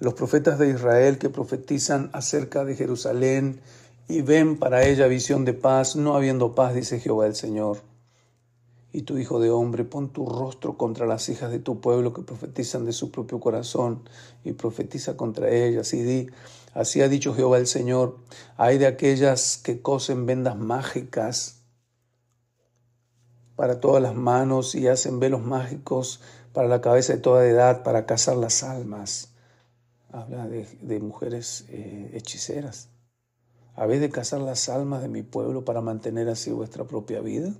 Los 0.00 0.14
profetas 0.14 0.58
de 0.58 0.70
Israel 0.70 1.18
que 1.18 1.30
profetizan 1.30 2.10
acerca 2.12 2.64
de 2.64 2.76
Jerusalén 2.76 3.60
y 4.08 4.22
ven 4.22 4.58
para 4.58 4.84
ella 4.84 5.06
visión 5.06 5.44
de 5.44 5.54
paz, 5.54 5.96
no 5.96 6.14
habiendo 6.14 6.54
paz, 6.54 6.74
dice 6.74 7.00
Jehová 7.00 7.26
el 7.26 7.34
Señor. 7.34 7.78
Y 8.92 9.02
tu 9.02 9.18
hijo 9.18 9.40
de 9.40 9.50
hombre, 9.50 9.84
pon 9.84 10.12
tu 10.12 10.26
rostro 10.26 10.76
contra 10.76 11.06
las 11.06 11.28
hijas 11.28 11.50
de 11.50 11.58
tu 11.58 11.80
pueblo 11.80 12.12
que 12.12 12.22
profetizan 12.22 12.84
de 12.84 12.92
su 12.92 13.10
propio 13.10 13.40
corazón, 13.40 14.02
y 14.44 14.52
profetiza 14.52 15.16
contra 15.16 15.50
ellas, 15.50 15.94
y 15.94 16.02
di, 16.02 16.26
así 16.74 17.00
ha 17.00 17.08
dicho 17.08 17.34
Jehová 17.34 17.58
el 17.58 17.66
Señor, 17.66 18.18
hay 18.56 18.78
de 18.78 18.86
aquellas 18.86 19.56
que 19.56 19.80
cosen 19.80 20.26
vendas 20.26 20.56
mágicas 20.56 21.63
para 23.56 23.80
todas 23.80 24.02
las 24.02 24.14
manos 24.14 24.74
y 24.74 24.88
hacen 24.88 25.20
velos 25.20 25.42
mágicos 25.42 26.20
para 26.52 26.68
la 26.68 26.80
cabeza 26.80 27.14
de 27.14 27.20
toda 27.20 27.46
edad, 27.46 27.82
para 27.82 28.06
cazar 28.06 28.36
las 28.36 28.62
almas. 28.62 29.34
Habla 30.12 30.46
de, 30.46 31.00
mujeres 31.00 31.64
eh, 31.68 32.12
hechiceras. 32.14 32.88
¿Habéis 33.74 34.00
de 34.00 34.10
cazar 34.10 34.40
las 34.40 34.68
almas 34.68 35.02
de 35.02 35.08
mi 35.08 35.22
pueblo 35.22 35.64
para 35.64 35.80
mantener 35.80 36.28
así 36.28 36.52
vuestra 36.52 36.84
propia 36.84 37.20
vida? 37.20 37.52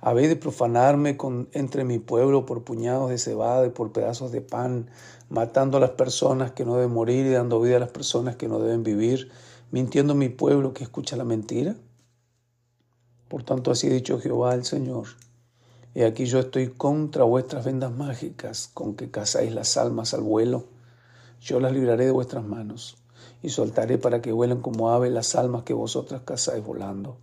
¿Habéis 0.00 0.28
de 0.28 0.36
profanarme 0.36 1.16
con, 1.16 1.48
entre 1.52 1.84
mi 1.84 1.98
pueblo 1.98 2.44
por 2.44 2.64
puñados 2.64 3.10
de 3.10 3.18
cebada 3.18 3.66
y 3.66 3.70
por 3.70 3.92
pedazos 3.92 4.32
de 4.32 4.42
pan, 4.42 4.90
matando 5.30 5.78
a 5.78 5.80
las 5.80 5.90
personas 5.90 6.52
que 6.52 6.64
no 6.64 6.76
deben 6.76 6.92
morir 6.92 7.26
y 7.26 7.30
dando 7.30 7.60
vida 7.60 7.76
a 7.76 7.80
las 7.80 7.90
personas 7.90 8.36
que 8.36 8.48
no 8.48 8.58
deben 8.58 8.82
vivir, 8.82 9.30
mintiendo 9.70 10.12
a 10.12 10.16
mi 10.16 10.28
pueblo 10.28 10.74
que 10.74 10.84
escucha 10.84 11.16
la 11.16 11.24
mentira? 11.24 11.76
Por 13.28 13.42
tanto, 13.42 13.70
así 13.70 13.88
ha 13.88 13.92
dicho 13.92 14.20
Jehová 14.20 14.54
el 14.54 14.64
Señor. 14.64 15.06
Y 15.94 16.02
aquí 16.02 16.26
yo 16.26 16.40
estoy 16.40 16.68
contra 16.68 17.24
vuestras 17.24 17.64
vendas 17.64 17.90
mágicas 17.90 18.70
con 18.72 18.94
que 18.94 19.10
cazáis 19.10 19.52
las 19.52 19.76
almas 19.76 20.14
al 20.14 20.22
vuelo. 20.22 20.64
Yo 21.40 21.58
las 21.58 21.72
libraré 21.72 22.04
de 22.04 22.10
vuestras 22.10 22.44
manos 22.44 22.98
y 23.42 23.48
soltaré 23.48 23.98
para 23.98 24.20
que 24.20 24.32
vuelen 24.32 24.60
como 24.60 24.90
ave 24.90 25.10
las 25.10 25.34
almas 25.34 25.62
que 25.62 25.72
vosotras 25.72 26.22
cazáis 26.24 26.64
volando. 26.64 27.16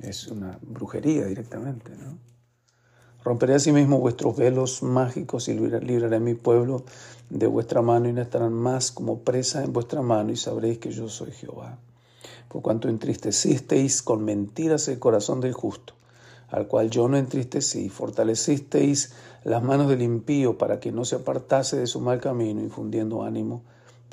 Es 0.00 0.26
una 0.28 0.58
brujería 0.62 1.24
directamente, 1.26 1.90
¿no? 1.96 2.18
Romperé 3.24 3.54
asimismo 3.54 4.00
vuestros 4.00 4.36
velos 4.36 4.82
mágicos 4.82 5.48
y 5.48 5.54
libraré 5.54 6.16
a 6.16 6.20
mi 6.20 6.34
pueblo 6.34 6.84
de 7.30 7.46
vuestra 7.46 7.80
mano 7.80 8.08
y 8.08 8.12
no 8.12 8.20
estarán 8.20 8.52
más 8.52 8.92
como 8.92 9.20
presa 9.20 9.64
en 9.64 9.72
vuestra 9.72 10.02
mano 10.02 10.30
y 10.30 10.36
sabréis 10.36 10.78
que 10.78 10.90
yo 10.90 11.08
soy 11.08 11.32
Jehová. 11.32 11.78
Por 12.48 12.62
cuanto 12.62 12.88
entristecisteis 12.88 14.02
con 14.02 14.24
mentiras 14.24 14.88
el 14.88 14.98
corazón 14.98 15.40
del 15.40 15.52
justo, 15.52 15.94
al 16.48 16.66
cual 16.66 16.90
yo 16.90 17.08
no 17.08 17.16
entristecí, 17.16 17.88
fortalecisteis 17.88 19.12
las 19.44 19.62
manos 19.62 19.88
del 19.88 20.02
impío 20.02 20.56
para 20.56 20.80
que 20.80 20.92
no 20.92 21.04
se 21.04 21.16
apartase 21.16 21.76
de 21.76 21.86
su 21.86 22.00
mal 22.00 22.20
camino, 22.20 22.60
infundiendo 22.60 23.22
ánimo 23.22 23.62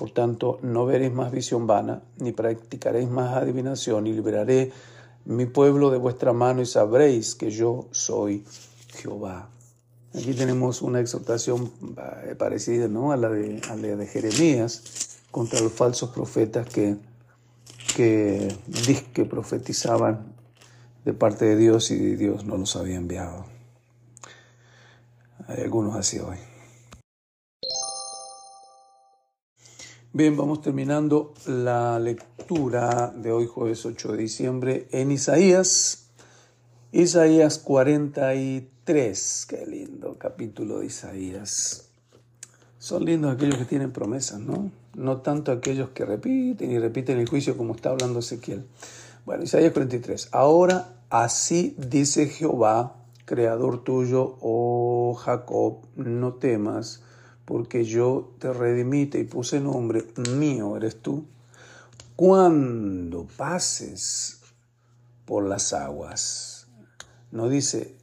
por 0.01 0.09
tanto, 0.09 0.57
no 0.63 0.87
veréis 0.87 1.13
más 1.13 1.31
visión 1.31 1.67
vana, 1.67 2.01
ni 2.17 2.31
practicaréis 2.31 3.07
más 3.07 3.35
adivinación, 3.35 4.07
y 4.07 4.13
liberaré 4.13 4.71
mi 5.25 5.45
pueblo 5.45 5.91
de 5.91 5.99
vuestra 5.99 6.33
mano, 6.33 6.63
y 6.63 6.65
sabréis 6.65 7.35
que 7.35 7.51
yo 7.51 7.85
soy 7.91 8.43
Jehová. 8.95 9.49
Aquí 10.15 10.33
tenemos 10.33 10.81
una 10.81 10.99
exhortación 10.99 11.71
eh, 12.25 12.33
parecida 12.33 12.87
¿no? 12.87 13.11
a, 13.11 13.15
la 13.15 13.29
de, 13.29 13.61
a 13.69 13.75
la 13.75 13.95
de 13.95 14.07
Jeremías 14.07 15.19
contra 15.29 15.61
los 15.61 15.71
falsos 15.71 16.09
profetas 16.09 16.67
que, 16.67 16.97
que, 17.95 18.55
que 19.13 19.25
profetizaban 19.25 20.33
de 21.05 21.13
parte 21.13 21.45
de 21.45 21.55
Dios 21.55 21.91
y 21.91 22.15
Dios 22.15 22.45
no 22.45 22.57
los 22.57 22.75
había 22.75 22.95
enviado. 22.95 23.45
Hay 25.47 25.61
algunos 25.61 25.95
así 25.95 26.19
hoy. 26.19 26.37
Bien, 30.13 30.35
vamos 30.35 30.61
terminando 30.61 31.33
la 31.45 31.97
lectura 31.97 33.13
de 33.15 33.31
hoy 33.31 33.47
jueves 33.47 33.85
8 33.85 34.11
de 34.11 34.17
diciembre 34.17 34.87
en 34.91 35.09
Isaías. 35.11 36.09
Isaías 36.91 37.59
43, 37.59 39.45
qué 39.47 39.65
lindo 39.65 40.17
capítulo 40.19 40.79
de 40.79 40.87
Isaías. 40.87 41.87
Son 42.77 43.05
lindos 43.05 43.33
aquellos 43.33 43.57
que 43.57 43.63
tienen 43.63 43.93
promesas, 43.93 44.41
¿no? 44.41 44.69
No 44.95 45.21
tanto 45.21 45.51
aquellos 45.51 45.89
que 45.89 46.05
repiten 46.05 46.71
y 46.71 46.79
repiten 46.79 47.17
el 47.17 47.29
juicio 47.29 47.57
como 47.57 47.75
está 47.75 47.89
hablando 47.89 48.19
Ezequiel. 48.19 48.65
Bueno, 49.25 49.43
Isaías 49.43 49.71
43. 49.71 50.29
Ahora 50.31 50.95
así 51.09 51.75
dice 51.77 52.27
Jehová, 52.27 52.95
creador 53.25 53.83
tuyo, 53.83 54.37
oh 54.41 55.13
Jacob, 55.13 55.77
no 55.95 56.33
temas 56.33 57.03
porque 57.45 57.85
yo 57.85 58.33
te 58.39 58.53
redimite 58.53 59.19
y 59.19 59.23
puse 59.25 59.59
nombre, 59.59 60.05
mío 60.35 60.77
eres 60.77 61.01
tú. 61.01 61.25
Cuando 62.15 63.27
pases 63.37 64.39
por 65.25 65.45
las 65.45 65.73
aguas, 65.73 66.67
no 67.31 67.49
dice 67.49 67.95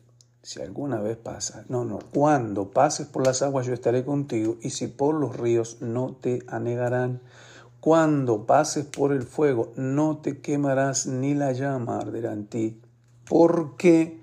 si 0.43 0.63
alguna 0.63 1.01
vez 1.01 1.17
pasa, 1.17 1.65
no, 1.69 1.85
no, 1.85 1.99
cuando 2.13 2.71
pases 2.71 3.07
por 3.07 3.27
las 3.27 3.43
aguas 3.43 3.67
yo 3.67 3.75
estaré 3.75 4.05
contigo 4.05 4.57
y 4.63 4.71
si 4.71 4.87
por 4.87 5.15
los 5.15 5.37
ríos 5.37 5.79
no 5.81 6.17
te 6.21 6.43
anegarán. 6.47 7.21
Cuando 7.81 8.45
pases 8.45 8.87
por 8.87 9.13
el 9.13 9.23
fuego 9.23 9.73
no 9.77 10.19
te 10.19 10.41
quemarás 10.41 11.07
ni 11.07 11.35
la 11.35 11.53
llama 11.53 11.99
arderá 11.99 12.33
en 12.33 12.47
ti, 12.47 12.81
porque 13.29 14.21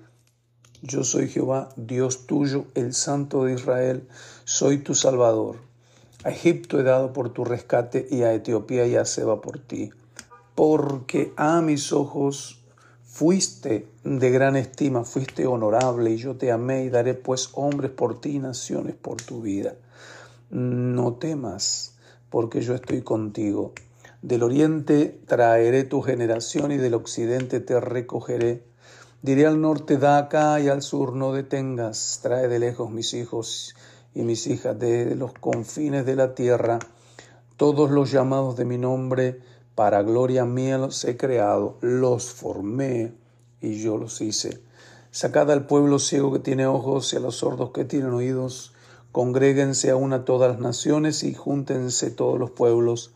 yo 0.82 1.04
soy 1.04 1.28
Jehová, 1.28 1.70
Dios 1.76 2.26
tuyo, 2.26 2.66
el 2.74 2.92
Santo 2.92 3.44
de 3.44 3.54
Israel, 3.54 4.08
soy 4.44 4.78
tu 4.78 4.94
Salvador. 4.94 5.56
A 6.22 6.30
Egipto 6.30 6.78
he 6.78 6.82
dado 6.82 7.12
por 7.12 7.30
tu 7.30 7.44
rescate 7.44 8.06
y 8.10 8.22
a 8.22 8.34
Etiopía 8.34 8.86
y 8.86 8.96
a 8.96 9.04
Seba 9.04 9.40
por 9.40 9.58
ti, 9.58 9.90
porque 10.54 11.32
a 11.36 11.60
mis 11.60 11.92
ojos 11.92 12.62
fuiste 13.16 13.88
de 14.04 14.30
gran 14.30 14.56
estima, 14.56 15.02
fuiste 15.04 15.46
honorable 15.46 16.10
y 16.10 16.18
yo 16.18 16.36
te 16.36 16.52
amé 16.52 16.84
y 16.84 16.90
daré 16.90 17.14
pues 17.14 17.48
hombres 17.54 17.90
por 17.90 18.20
ti 18.20 18.36
y 18.36 18.38
naciones 18.38 18.94
por 18.94 19.22
tu 19.22 19.40
vida. 19.40 19.74
No 20.50 21.14
temas, 21.14 21.96
porque 22.28 22.60
yo 22.60 22.74
estoy 22.74 23.00
contigo. 23.00 23.72
Del 24.20 24.42
oriente 24.42 25.18
traeré 25.26 25.84
tu 25.84 26.02
generación 26.02 26.72
y 26.72 26.76
del 26.76 26.92
occidente 26.92 27.60
te 27.60 27.80
recogeré 27.80 28.64
Diré 29.22 29.46
al 29.46 29.62
norte, 29.62 29.96
da 29.96 30.18
acá 30.18 30.60
y 30.60 30.68
al 30.68 30.82
sur, 30.82 31.14
no 31.14 31.32
detengas. 31.32 32.20
Trae 32.22 32.48
de 32.48 32.58
lejos 32.58 32.90
mis 32.90 33.14
hijos 33.14 33.74
y 34.14 34.22
mis 34.22 34.46
hijas 34.46 34.78
de 34.78 35.16
los 35.16 35.32
confines 35.32 36.04
de 36.04 36.16
la 36.16 36.34
tierra. 36.34 36.78
Todos 37.56 37.90
los 37.90 38.12
llamados 38.12 38.56
de 38.56 38.66
mi 38.66 38.76
nombre, 38.76 39.40
para 39.76 40.02
gloria 40.02 40.44
mía 40.44 40.78
los 40.78 41.04
he 41.04 41.16
creado, 41.16 41.76
los 41.82 42.24
formé 42.24 43.12
y 43.60 43.80
yo 43.80 43.98
los 43.98 44.20
hice. 44.20 44.60
Sacad 45.12 45.50
al 45.52 45.66
pueblo 45.66 46.00
ciego 46.00 46.32
que 46.32 46.40
tiene 46.40 46.66
ojos 46.66 47.12
y 47.12 47.16
a 47.16 47.20
los 47.20 47.36
sordos 47.36 47.70
que 47.70 47.84
tienen 47.84 48.10
oídos. 48.10 48.72
Congréguense 49.12 49.90
a 49.90 49.96
una 49.96 50.24
todas 50.24 50.50
las 50.50 50.60
naciones 50.60 51.22
y 51.22 51.34
júntense 51.34 52.10
todos 52.10 52.40
los 52.40 52.50
pueblos. 52.50 53.12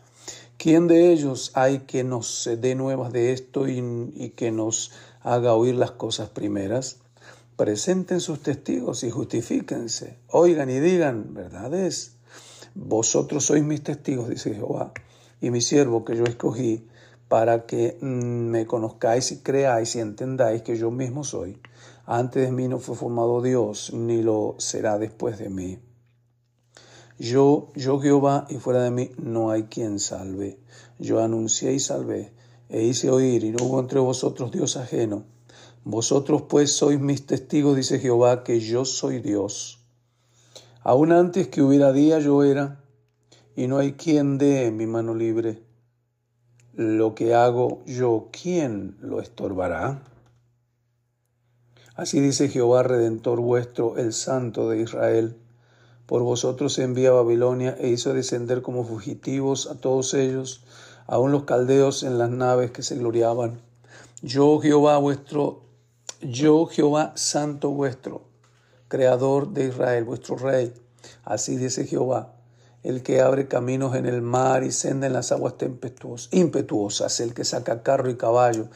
¿Quién 0.57 0.87
de 0.87 1.11
ellos 1.11 1.51
hay 1.55 1.79
que 1.79 2.03
nos 2.03 2.47
dé 2.59 2.75
nuevas 2.75 3.11
de 3.11 3.33
esto 3.33 3.67
y, 3.67 3.83
y 4.15 4.29
que 4.29 4.51
nos 4.51 4.91
haga 5.23 5.53
oír 5.53 5.75
las 5.75 5.91
cosas 5.91 6.29
primeras, 6.29 6.97
presenten 7.55 8.19
sus 8.19 8.41
testigos 8.41 9.03
y 9.03 9.11
justifíquense, 9.11 10.17
oigan 10.27 10.69
y 10.69 10.79
digan, 10.79 11.33
verdad 11.33 11.73
es, 11.73 12.17
vosotros 12.73 13.45
sois 13.45 13.63
mis 13.63 13.83
testigos, 13.83 14.29
dice 14.29 14.53
Jehová, 14.53 14.93
y 15.41 15.49
mi 15.49 15.59
siervo 15.59 16.05
que 16.05 16.15
yo 16.15 16.23
escogí, 16.23 16.87
para 17.27 17.65
que 17.65 17.97
mm, 17.99 18.05
me 18.05 18.65
conozcáis 18.65 19.31
y 19.31 19.39
creáis 19.39 19.95
y 19.95 19.99
entendáis 19.99 20.61
que 20.61 20.77
yo 20.77 20.91
mismo 20.91 21.23
soy. 21.23 21.59
Antes 22.05 22.45
de 22.45 22.51
mí 22.51 22.67
no 22.67 22.79
fue 22.79 22.95
formado 22.95 23.41
Dios, 23.41 23.91
ni 23.93 24.21
lo 24.21 24.55
será 24.59 24.97
después 24.99 25.39
de 25.39 25.49
mí. 25.49 25.79
Yo, 27.17 27.69
yo 27.75 27.99
Jehová, 27.99 28.47
y 28.49 28.55
fuera 28.55 28.83
de 28.83 28.91
mí 28.91 29.11
no 29.17 29.51
hay 29.51 29.63
quien 29.63 29.99
salve. 29.99 30.59
Yo 30.99 31.23
anuncié 31.23 31.73
y 31.73 31.79
salvé 31.79 32.33
e 32.67 32.83
hice 32.83 33.09
oír, 33.09 33.43
y 33.43 33.51
no 33.51 33.65
hubo 33.65 33.79
entre 33.79 33.99
vosotros 33.99 34.51
Dios 34.51 34.77
ajeno. 34.77 35.25
Vosotros 35.83 36.43
pues 36.43 36.71
sois 36.71 36.99
mis 36.99 37.25
testigos, 37.25 37.75
dice 37.75 37.99
Jehová, 37.99 38.43
que 38.43 38.59
yo 38.59 38.85
soy 38.85 39.19
Dios. 39.19 39.79
Aún 40.81 41.11
antes 41.11 41.47
que 41.47 41.61
hubiera 41.61 41.91
día 41.91 42.19
yo 42.19 42.43
era, 42.43 42.80
y 43.55 43.67
no 43.67 43.77
hay 43.77 43.93
quien 43.93 44.37
dé 44.37 44.71
mi 44.71 44.85
mano 44.85 45.13
libre. 45.13 45.61
Lo 46.73 47.15
que 47.15 47.33
hago 47.33 47.83
yo, 47.85 48.29
¿quién 48.31 48.95
lo 49.01 49.19
estorbará? 49.19 50.03
Así 51.95 52.21
dice 52.21 52.47
Jehová, 52.47 52.83
Redentor 52.83 53.41
vuestro, 53.41 53.97
el 53.97 54.13
Santo 54.13 54.69
de 54.69 54.81
Israel. 54.81 55.35
Por 56.05 56.23
vosotros 56.23 56.79
envía 56.79 57.09
a 57.09 57.13
Babilonia 57.13 57.75
e 57.79 57.89
hizo 57.89 58.13
descender 58.13 58.61
como 58.61 58.85
fugitivos 58.85 59.67
a 59.67 59.75
todos 59.75 60.13
ellos, 60.13 60.63
aun 61.05 61.31
los 61.31 61.43
caldeos 61.43 62.03
en 62.03 62.17
las 62.17 62.29
naves 62.29 62.71
que 62.71 62.83
se 62.83 62.95
gloriaban. 62.95 63.61
Yo 64.21 64.59
Jehová 64.59 64.97
vuestro, 64.97 65.63
yo 66.21 66.65
Jehová 66.67 67.11
Santo 67.15 67.71
vuestro, 67.71 68.23
Creador 68.87 69.49
de 69.49 69.67
Israel, 69.67 70.05
vuestro 70.05 70.37
Rey. 70.37 70.73
Así 71.23 71.57
dice 71.57 71.85
Jehová, 71.85 72.33
el 72.83 73.03
que 73.03 73.21
abre 73.21 73.47
caminos 73.47 73.95
en 73.95 74.05
el 74.05 74.21
mar 74.21 74.63
y 74.63 74.71
senda 74.71 75.07
en 75.07 75.13
las 75.13 75.31
aguas 75.31 75.55
impetuosas, 76.31 77.19
el 77.19 77.33
que 77.33 77.45
saca 77.45 77.83
carro 77.83 78.09
y 78.09 78.17
caballo, 78.17 78.67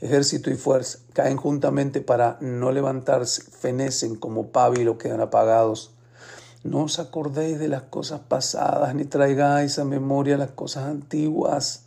ejército 0.00 0.50
y 0.50 0.56
fuerza, 0.56 0.98
caen 1.12 1.36
juntamente 1.36 2.00
para 2.00 2.36
no 2.40 2.72
levantarse, 2.72 3.42
fenecen 3.42 4.16
como 4.16 4.48
pábilo, 4.48 4.98
quedan 4.98 5.20
apagados. 5.20 5.92
No 6.62 6.84
os 6.84 6.98
acordéis 6.98 7.58
de 7.58 7.68
las 7.68 7.82
cosas 7.82 8.20
pasadas, 8.20 8.94
ni 8.94 9.04
traigáis 9.04 9.78
a 9.78 9.84
memoria 9.84 10.36
las 10.36 10.50
cosas 10.50 10.84
antiguas. 10.84 11.84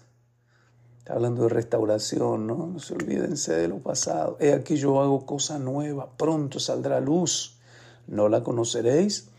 Está 1.00 1.13
hablando 1.13 1.43
de 1.43 1.50
restauración, 1.50 2.48
¿no? 2.48 2.67
No 2.67 2.79
se 2.79 2.93
olvídense 2.93 3.55
de 3.55 3.67
lo 3.67 3.79
pasado. 3.79 4.38
He 4.39 4.53
aquí 4.53 4.75
yo 4.75 5.01
hago 5.01 5.25
cosa 5.25 5.57
nueva, 5.57 6.10
pronto 6.17 6.60
saldrá 6.60 7.00
luz. 7.00 7.57
¿No 8.07 8.29
la 8.29 8.43
conoceréis? 8.43 9.29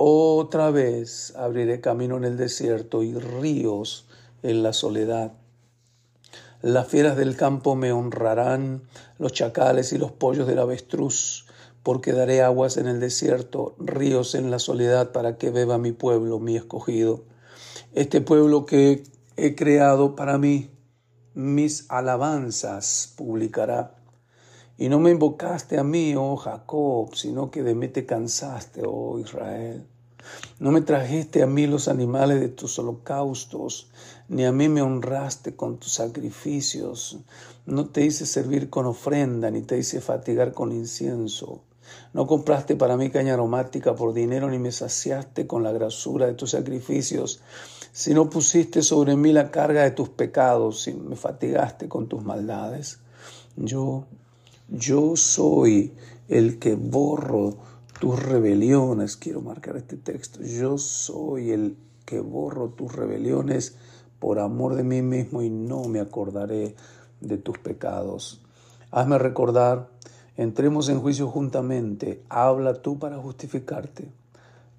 Otra 0.00 0.70
vez 0.70 1.34
abriré 1.36 1.80
camino 1.80 2.16
en 2.16 2.22
el 2.22 2.36
desierto 2.36 3.02
y 3.02 3.14
ríos 3.14 4.06
en 4.44 4.62
la 4.62 4.72
soledad. 4.72 5.32
Las 6.62 6.86
fieras 6.86 7.16
del 7.16 7.36
campo 7.36 7.74
me 7.74 7.90
honrarán, 7.90 8.82
los 9.18 9.32
chacales 9.32 9.92
y 9.92 9.98
los 9.98 10.12
pollos 10.12 10.46
del 10.46 10.60
avestruz, 10.60 11.46
porque 11.82 12.12
daré 12.12 12.42
aguas 12.42 12.76
en 12.76 12.86
el 12.86 13.00
desierto, 13.00 13.74
ríos 13.80 14.36
en 14.36 14.52
la 14.52 14.60
soledad, 14.60 15.10
para 15.10 15.36
que 15.36 15.50
beba 15.50 15.78
mi 15.78 15.90
pueblo, 15.90 16.38
mi 16.38 16.54
escogido. 16.54 17.24
Este 17.92 18.20
pueblo 18.20 18.66
que 18.66 19.02
he 19.36 19.56
creado 19.56 20.14
para 20.14 20.38
mí, 20.38 20.70
mis 21.34 21.86
alabanzas 21.88 23.14
publicará. 23.16 23.97
Y 24.80 24.88
no 24.88 25.00
me 25.00 25.10
invocaste 25.10 25.76
a 25.76 25.82
mí, 25.82 26.14
oh 26.16 26.36
Jacob, 26.36 27.14
sino 27.16 27.50
que 27.50 27.64
de 27.64 27.74
mí 27.74 27.88
te 27.88 28.06
cansaste, 28.06 28.82
oh 28.86 29.18
Israel. 29.18 29.84
No 30.60 30.70
me 30.70 30.82
trajiste 30.82 31.42
a 31.42 31.48
mí 31.48 31.66
los 31.66 31.88
animales 31.88 32.40
de 32.40 32.48
tus 32.48 32.78
holocaustos, 32.78 33.90
ni 34.28 34.44
a 34.44 34.52
mí 34.52 34.68
me 34.68 34.80
honraste 34.80 35.56
con 35.56 35.78
tus 35.78 35.94
sacrificios. 35.94 37.18
No 37.66 37.86
te 37.88 38.04
hice 38.04 38.24
servir 38.24 38.70
con 38.70 38.86
ofrenda, 38.86 39.50
ni 39.50 39.62
te 39.62 39.78
hice 39.78 40.00
fatigar 40.00 40.52
con 40.52 40.70
incienso. 40.70 41.62
No 42.12 42.26
compraste 42.26 42.76
para 42.76 42.96
mí 42.96 43.10
caña 43.10 43.34
aromática 43.34 43.96
por 43.96 44.12
dinero, 44.12 44.48
ni 44.48 44.60
me 44.60 44.70
saciaste 44.70 45.48
con 45.48 45.64
la 45.64 45.72
grasura 45.72 46.26
de 46.26 46.34
tus 46.34 46.50
sacrificios, 46.50 47.40
sino 47.92 48.30
pusiste 48.30 48.82
sobre 48.82 49.16
mí 49.16 49.32
la 49.32 49.50
carga 49.50 49.82
de 49.82 49.90
tus 49.90 50.08
pecados 50.08 50.86
y 50.86 50.94
me 50.94 51.16
fatigaste 51.16 51.88
con 51.88 52.08
tus 52.08 52.22
maldades. 52.22 53.00
Yo 53.56 54.06
yo 54.68 55.16
soy 55.16 55.94
el 56.28 56.58
que 56.58 56.74
borro 56.74 57.56
tus 58.00 58.22
rebeliones. 58.22 59.16
Quiero 59.16 59.40
marcar 59.40 59.76
este 59.78 59.96
texto. 59.96 60.42
Yo 60.42 60.76
soy 60.76 61.52
el 61.52 61.76
que 62.04 62.20
borro 62.20 62.68
tus 62.68 62.94
rebeliones 62.94 63.76
por 64.18 64.38
amor 64.38 64.74
de 64.74 64.84
mí 64.84 65.00
mismo 65.00 65.42
y 65.42 65.48
no 65.48 65.84
me 65.84 66.00
acordaré 66.00 66.76
de 67.20 67.38
tus 67.38 67.58
pecados. 67.58 68.42
Hazme 68.90 69.18
recordar, 69.18 69.88
entremos 70.36 70.88
en 70.88 71.00
juicio 71.00 71.28
juntamente, 71.28 72.22
habla 72.28 72.74
tú 72.82 72.98
para 72.98 73.18
justificarte. 73.18 74.10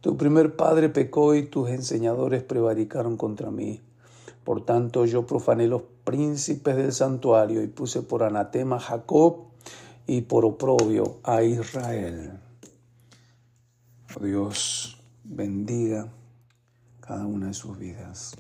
Tu 0.02 0.18
primer 0.18 0.56
padre 0.56 0.90
pecó 0.90 1.36
y 1.36 1.48
tus 1.48 1.70
enseñadores 1.70 2.44
prevaricaron 2.44 3.18
contra 3.18 3.50
mí. 3.52 3.82
Por 4.44 4.66
tanto 4.66 5.06
yo 5.06 5.26
profané 5.26 5.68
los 5.68 5.82
príncipes 6.04 6.76
del 6.76 6.94
santuario 6.94 7.62
y 7.62 7.68
puse 7.68 8.02
por 8.02 8.24
anatema 8.24 8.78
a 8.78 8.80
Jacob 8.80 9.49
y 10.10 10.22
por 10.22 10.44
oprobio 10.44 11.20
a 11.24 11.44
Israel. 11.44 12.32
Dios 14.20 15.00
bendiga 15.24 16.12
cada 17.00 17.28
una 17.28 17.50
de 17.50 17.54
sus 17.54 17.78
vidas. 17.78 18.36